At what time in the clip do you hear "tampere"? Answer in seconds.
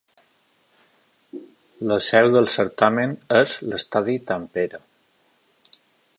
4.33-4.83